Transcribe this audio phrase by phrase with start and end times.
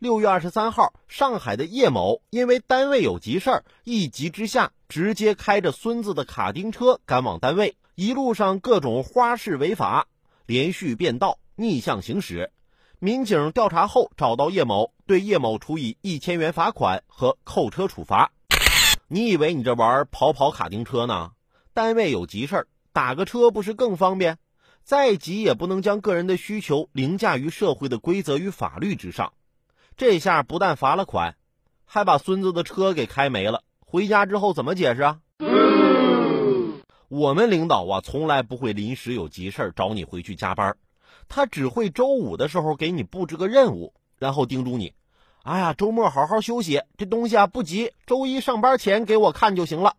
[0.00, 10.06] 六月二十三号，上海的叶某因为单位有急事儿，一急之下直接开着孙子的卡丁车赶往单位，一路上各种花式违法，
[10.46, 12.52] 连续变道、逆向行驶。
[13.00, 18.30] 民警调查后找到叶某，对叶某处以一千元罚款和扣车处罚。
[19.08, 21.32] 你以为你这玩跑跑卡丁车呢？
[21.74, 24.38] 单位有急事儿，打个车不是更方便？
[24.84, 29.32] 再急也不能将个人的需求凌驾于社会的规则与法律之上。
[29.98, 31.34] 这下不但罚了款，
[31.84, 33.64] 还把孙子的车给开没了。
[33.84, 35.18] 回家之后怎么解释啊？
[37.08, 40.76] 我们领导啊，从来不会临时有急事找你回去加班，
[41.28, 44.94] 他只会周五的时候给你布置个任务，然后叮嘱你
[45.42, 49.96] ：“哎呀，周末好好休息，这东西啊不急，周一上班前给我看就行了。”